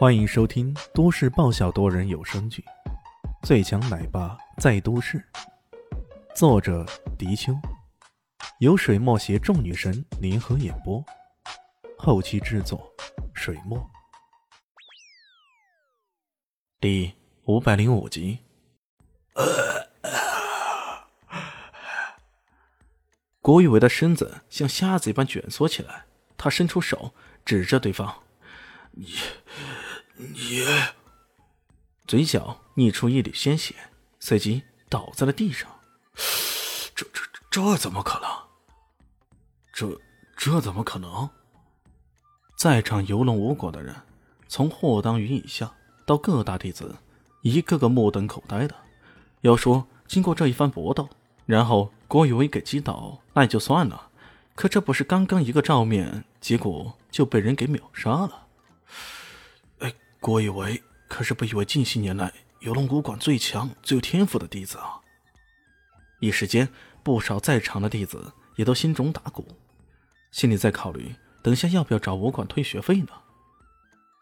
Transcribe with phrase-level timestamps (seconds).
[0.00, 2.64] 欢迎收听都市爆笑多人有声剧
[3.46, 5.18] 《最强奶爸在都市》，
[6.34, 6.86] 作者：
[7.18, 7.52] 迪秋，
[8.60, 11.04] 由水墨携众女神联合演播，
[11.98, 12.90] 后期制作：
[13.34, 13.90] 水墨。
[16.80, 17.12] 第
[17.44, 18.38] 五百零五集。
[23.42, 26.06] 郭玉伟的身子像瞎子一般卷缩起来，
[26.38, 27.12] 他伸出手
[27.44, 28.22] 指着对方
[28.96, 29.12] ：“你。”
[30.20, 30.62] 你，
[32.06, 33.74] 嘴角溢出一缕鲜血，
[34.18, 35.68] 随即倒在了地上。
[36.94, 38.28] 这这这怎么可能？
[39.72, 39.98] 这
[40.36, 41.30] 这怎么可能？
[42.54, 43.96] 在场游龙无果的人，
[44.46, 45.72] 从霍当云以下
[46.04, 46.96] 到各大弟子，
[47.40, 48.74] 一个个目瞪口呆的。
[49.40, 51.08] 要说经过这一番搏斗，
[51.46, 54.10] 然后郭雨薇给击倒，那也就算了。
[54.54, 58.48] 可这不是刚刚一个照面，结果就被人给秒杀了。
[60.20, 65.00] 郭以为可是被誉为近些年来游龙武馆最强、最有天赋的弟子啊！
[66.20, 66.68] 一时间，
[67.02, 69.48] 不少在场的弟子也都心中打鼓，
[70.30, 73.08] 心里在考虑：等下要不要找武馆退学费呢？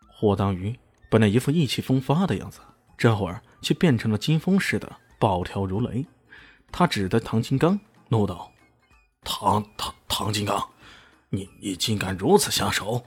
[0.08, 0.78] 霍当鱼
[1.10, 2.60] 本来一副意气风发的样子，
[2.96, 6.06] 这会儿却变成了惊风似的暴跳如雷。
[6.70, 7.78] 他指着唐金刚
[8.08, 8.52] 怒道
[9.24, 10.70] ：“唐唐唐金刚，
[11.30, 13.04] 你你竟敢如此下手！”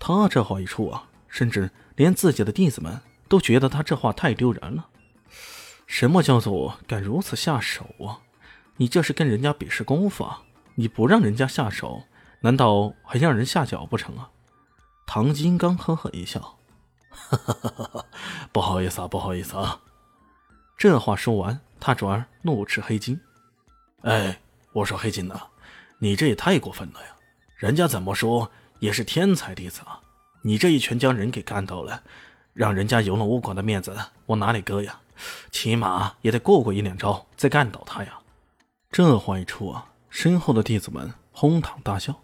[0.00, 1.08] 他这话一出啊！
[1.34, 4.86] 甚至连自己的弟子们都觉得他这话太丢人了。
[5.84, 8.22] 什么叫做敢如此下手啊？
[8.76, 10.42] 你这是跟人家比试功夫啊？
[10.76, 12.04] 你不让人家下手，
[12.42, 14.30] 难道还让人下脚不成啊？
[15.08, 16.56] 唐金刚呵呵一笑，
[18.52, 19.80] 不好意思啊，不好意思啊。
[20.78, 23.20] 这话说完，他转而怒斥黑金
[24.02, 24.40] ：“哎，
[24.72, 25.48] 我说黑金呐，
[25.98, 27.08] 你这也太过分了呀！
[27.56, 30.00] 人家怎么说也是天才弟子啊！”
[30.46, 32.02] 你这一拳将人给干倒了，
[32.52, 35.00] 让人家游龙武馆的面子往哪里搁呀？
[35.50, 38.18] 起码也得过过一两招再干倒他呀！
[38.90, 42.20] 这话一出啊，身后的弟子们哄堂大笑。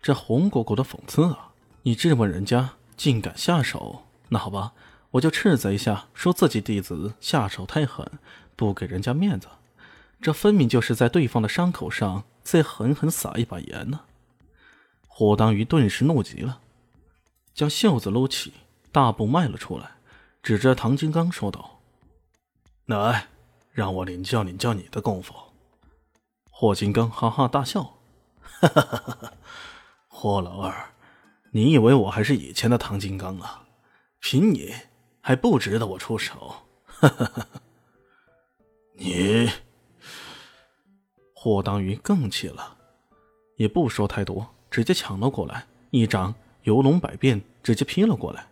[0.00, 1.50] 这红果果的讽刺啊！
[1.82, 4.72] 你质问人家竟敢下手，那好吧，
[5.10, 8.10] 我就斥责一下，说自己弟子下手太狠，
[8.56, 9.48] 不给人家面子。
[10.22, 14.00] 这分明就是在对方的伤口上再狠狠撒一把盐呢！
[15.06, 16.60] 霍当鱼顿时怒极了。
[17.54, 18.52] 将袖子撸起，
[18.90, 19.92] 大步迈了出来，
[20.42, 21.80] 指着唐金刚说道
[22.86, 23.28] ：“来，
[23.70, 25.34] 让我领教领教你的功夫。”
[26.50, 27.82] 霍金刚哈哈大笑
[28.40, 29.32] ：“哈哈哈哈
[30.08, 30.92] 霍老二，
[31.50, 33.64] 你以为我还是以前的唐金刚啊？
[34.20, 34.72] 凭你
[35.20, 36.54] 还不值得我出手？”
[36.86, 37.46] 哈哈哈！
[38.94, 39.50] 你，
[41.34, 42.76] 霍当鱼更气了，
[43.56, 46.32] 也不说太多，直接抢了过来，一掌。
[46.62, 48.46] 游龙百变，直接劈了过来。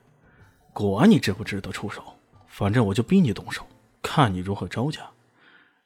[0.73, 2.03] 管你值不值得出手，
[2.47, 3.67] 反正我就逼你动手，
[4.03, 5.01] 看你如何招架。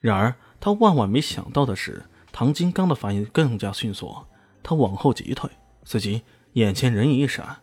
[0.01, 4.15] 然而他万万没想到的是，唐金刚的反应更加迅速。
[4.63, 5.51] 他往后急退，
[5.85, 6.23] 随即
[6.55, 7.59] 眼前人影一闪，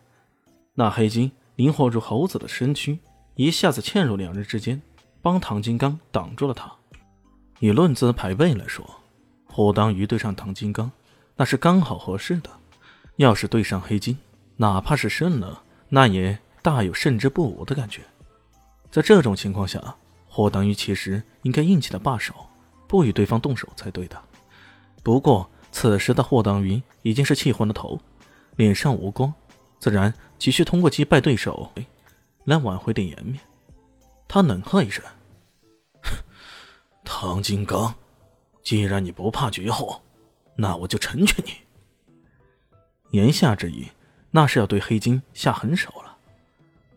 [0.74, 2.98] 那黑金灵活如猴子的身躯，
[3.34, 4.80] 一下子嵌入两人之间，
[5.20, 6.72] 帮唐金刚挡住了他。
[7.60, 8.88] 以论资排辈来说，
[9.46, 10.90] 霍当鱼对上唐金刚，
[11.36, 12.50] 那是刚好合适的。
[13.16, 14.16] 要是对上黑金，
[14.62, 18.00] 哪怕是胜了，那也大有胜之不武的感觉。
[18.92, 19.96] 在这种情况下，
[20.28, 22.32] 霍当鱼其实应该硬气的罢手，
[22.86, 24.22] 不与对方动手才对的。
[25.02, 27.98] 不过此时的霍当鱼已经是气昏了头，
[28.54, 29.34] 脸上无光，
[29.80, 31.72] 自然急需通过击败对手
[32.44, 33.40] 来挽回点颜面。
[34.28, 35.04] 他冷喝一声
[37.02, 37.92] ：“唐金刚，
[38.62, 40.00] 既然你不怕绝后，
[40.54, 41.50] 那我就成全你。”
[43.10, 43.88] 言下之意。
[44.34, 46.16] 那是要对黑金下狠手了，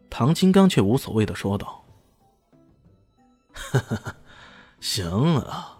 [0.10, 1.84] 唐金刚却无所谓的说道
[4.80, 5.80] ：“行啊，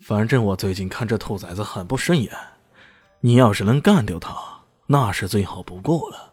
[0.00, 2.36] 反正我最近看这兔崽子很不顺眼，
[3.20, 4.36] 你要是能干掉他，
[4.86, 6.32] 那是最好不过了。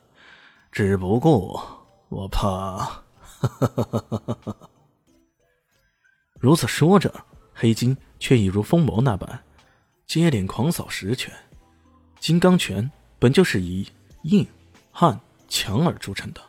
[0.71, 3.03] 只不过我怕
[6.41, 7.13] ……”如此说着，
[7.53, 9.43] 黑金却已如疯魔那般，
[10.07, 11.31] 接连狂扫十拳。
[12.19, 13.87] 金刚拳本就是以。
[14.23, 14.45] 硬、
[14.91, 16.41] 悍、强而著称的，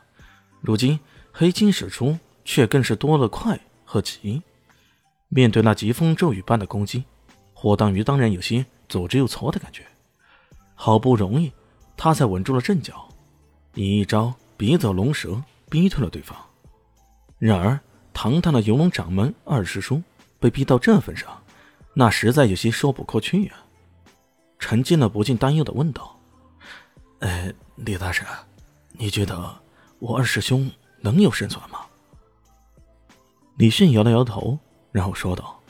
[0.61, 0.99] 如今
[1.33, 4.43] 黑金使出，却更是多了快和急。
[5.29, 7.05] 面对那疾风骤雨般的攻击，
[7.55, 9.83] 火当鱼当然有些左支右挫的感觉。
[10.75, 11.51] 好不容易，
[11.97, 13.09] 他才稳住了阵脚，
[13.75, 16.37] 以一招笔走龙蛇逼退了对方。
[17.39, 17.81] 然而，
[18.13, 20.03] 堂堂的游龙掌门二师叔
[20.39, 21.43] 被逼到这份上，
[21.95, 23.65] 那实在有些说不过去啊。
[24.59, 26.19] 陈金呢，不禁担忧的问道。
[27.23, 28.27] 哎，李大神，
[28.91, 29.57] 你觉得
[30.01, 30.69] 我二师兄
[31.01, 31.87] 能有胜算吗？
[33.57, 34.59] 李迅摇了摇头，
[34.91, 35.61] 然后说道：“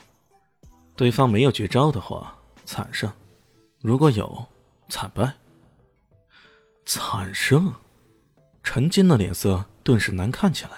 [0.97, 2.35] 对方没有绝招的话，
[2.65, 3.07] 惨胜；
[3.81, 4.43] 如果有，
[4.89, 5.31] 惨败。”
[6.87, 7.71] 惨胜，
[8.63, 10.71] 陈金的脸色顿时难看起来。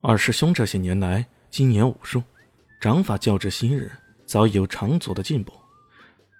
[0.00, 2.22] 二师兄这些年来精研武术，
[2.80, 3.90] 掌法较之昔日
[4.24, 5.52] 早已有长足的进步。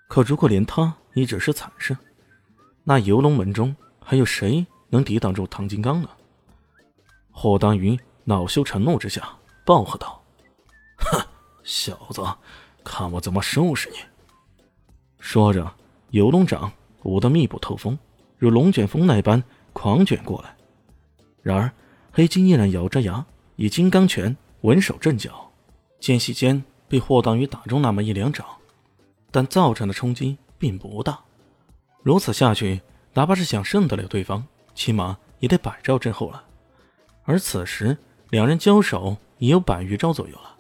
[0.09, 1.97] 可如果连他也只是惨胜，
[2.89, 6.09] 那游龙门中还有谁能抵挡住唐金刚呢？
[7.31, 9.29] 霍当云恼羞成怒之下，
[9.63, 10.25] 暴喝道
[10.97, 11.21] ：“哼，
[11.63, 12.23] 小子，
[12.83, 13.97] 看我怎么收拾你！”
[15.21, 15.71] 说着，
[16.13, 17.99] 游龙掌舞得密不透风。
[18.39, 19.45] 如龙卷风那般
[19.75, 20.57] 狂卷过来，
[21.43, 21.71] 然而
[22.11, 23.27] 黑金依然咬着牙，
[23.57, 25.53] 以金刚拳稳守阵脚，
[26.01, 28.47] 间隙间被霍当云打中那么一两掌，
[29.31, 31.21] 但造成的冲击并不大。
[32.09, 32.81] 如此下去，
[33.13, 34.43] 哪怕是想胜得了对方，
[34.75, 36.43] 起码也得百招之后了。
[37.25, 37.99] 而此时
[38.31, 40.57] 两人交手已有百余招左右了，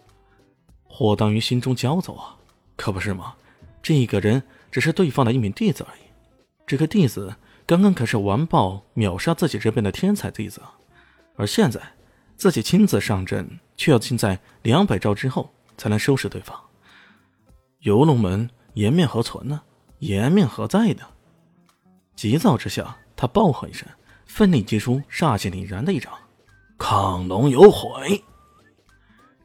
[0.86, 2.36] 霍当于心中焦躁啊，
[2.76, 3.34] 可不是吗？
[3.82, 6.00] 这个人只是对方的一名弟子而已，
[6.66, 7.34] 这个弟子。
[7.64, 10.60] 刚刚可是完爆秒杀自己这边的天才弟子，
[11.36, 11.80] 而现在
[12.36, 16.54] 自己亲自上阵，却要近在两百招之后才能收拾对方。
[17.78, 19.62] 游龙门颜面何存呢？
[20.00, 21.04] 颜面何在呢？
[22.18, 23.86] 急躁之下，他暴喝一声，
[24.26, 26.12] 奋力击出煞气凛然的一掌——
[26.76, 28.24] 亢龙有悔。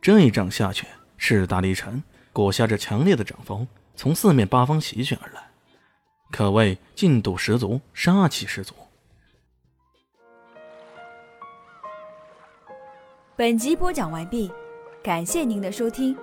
[0.01, 2.01] 这一掌下去，势大力沉，
[2.33, 5.51] 裹挟着强烈的掌风，从四面八方席卷而来。
[6.31, 8.73] 可谓劲度十足，杀气十足。
[13.35, 14.51] 本集播讲完毕，
[15.03, 16.17] 感谢您的收听。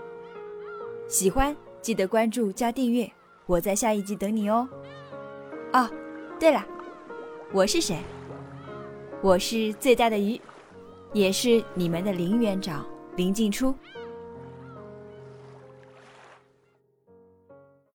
[1.08, 3.08] 喜欢记得关注加订阅，
[3.46, 4.68] 我在下一集等你哦。
[5.72, 5.88] 啊，
[6.40, 6.64] 对了，
[7.52, 7.98] 我是谁？
[9.20, 10.40] 我是最大的鱼，
[11.12, 12.82] 也是你们的林园长
[13.14, 13.74] 林静初。